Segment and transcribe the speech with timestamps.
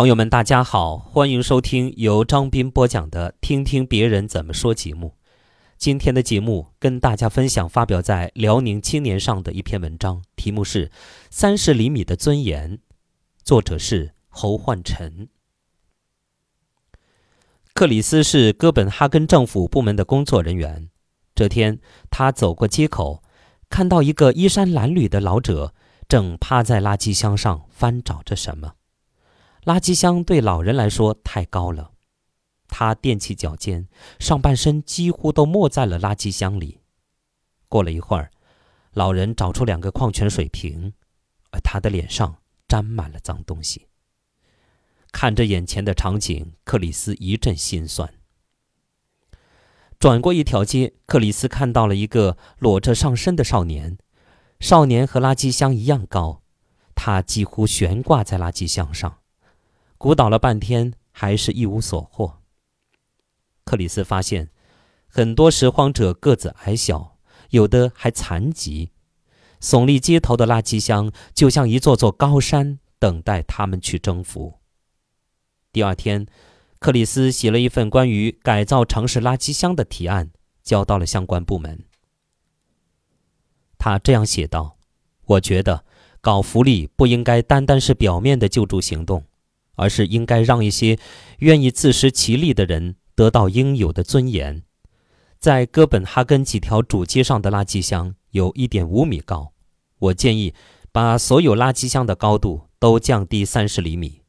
[0.00, 5.14] 朋友们，大家好，欢迎收听由张斌播讲的《听听别人怎么说》节目。
[5.76, 10.88] 今天的节目跟大家分享发表在辽宁青年上的一篇文章，题目是
[11.28, 12.78] 《三十厘米的尊严》，
[13.44, 15.28] 作者是侯焕臣。
[17.74, 20.88] 克里斯是哥本哈根政府部门的工作人员。
[21.34, 21.78] 这天，
[22.10, 23.22] 他走过街口，
[23.68, 25.74] 看到一个衣衫褴褛的老者
[26.08, 28.76] 正趴在垃圾箱上翻找着什么。
[29.64, 31.92] 垃圾箱对老人来说太高了，
[32.68, 36.80] 他踮起脚尖，上半身几乎都没在了垃圾箱里。
[37.68, 38.30] 过了一会儿，
[38.92, 40.94] 老人找出两个矿泉水瓶，
[41.50, 43.86] 而他的脸上沾满了脏东西。
[45.12, 48.14] 看着眼前的场景，克里斯一阵心酸。
[49.98, 53.98] 转过一条街，克里斯看到了一个裸着上身的少年，
[54.58, 56.42] 少年和垃圾箱一样高，
[56.94, 59.18] 他几乎悬挂在垃圾箱上。
[60.00, 62.40] 鼓捣了半天，还是一无所获。
[63.64, 64.48] 克里斯发现，
[65.06, 67.18] 很多拾荒者个子矮小，
[67.50, 68.92] 有的还残疾，
[69.60, 74.60] 耸立街头的垃圾箱就像一座座高山，等待他们去征服。
[75.70, 76.26] 第二天，
[76.78, 80.30] 克里斯写了一份关于改造城市垃圾箱的提案，
[80.62, 81.84] 交到了相关部门。
[83.76, 84.78] 他这样写道
[85.36, 85.84] ：“我觉得，
[86.22, 89.24] 搞福利不应该单单是表面的救助行动。”
[89.80, 90.98] 而是应该让一些
[91.38, 94.62] 愿意自食其力的人得到应有的尊严。
[95.38, 99.54] 在哥本哈根几条主街上的垃圾箱有一点五米高，
[99.98, 100.52] 我建议
[100.92, 104.20] 把所有垃圾箱的高度都降低三十厘米，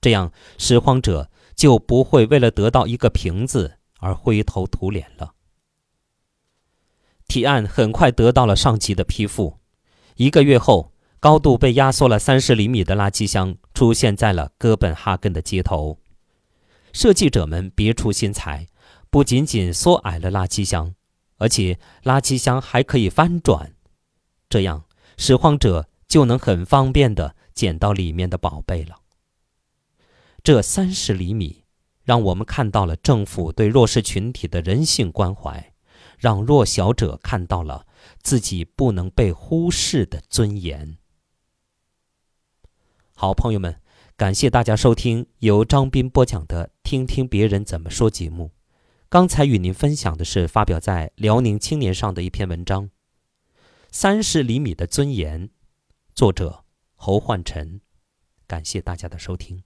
[0.00, 5.34] 这样拾荒者就不会为了得到一个瓶子而灰头土脸了。
[7.28, 9.58] 提案很快得到了上级的批复，
[10.16, 10.93] 一个月后。
[11.24, 15.98] 高度被压缩了三十厘米的垃圾箱出现在了哥本哈根的街头。
[16.92, 18.66] 设计者们别出心裁，
[19.08, 20.94] 不仅仅缩矮了垃圾箱，
[21.38, 23.72] 而且垃圾箱还可以翻转，
[24.50, 24.84] 这样
[25.16, 28.96] 拾荒者就能很方便地捡到里面的宝贝了。
[30.42, 31.64] 这三十厘米，
[32.02, 35.72] 让我们看到了政府对弱势群体的人性关怀，
[36.18, 37.86] 让弱小者看到了
[38.22, 40.98] 自己不能被忽视的尊严。
[43.24, 43.80] 好，朋友们，
[44.18, 48.50] 感谢大家收听由张斌播讲的《听听别人怎么说》节目。
[49.08, 52.84] 刚才与您分享的是发表在辽宁青年上的一篇文章，
[53.90, 55.48] 《三十厘米的尊严》，
[56.14, 57.80] 作者侯焕臣。
[58.46, 59.62] 感谢大家的收听。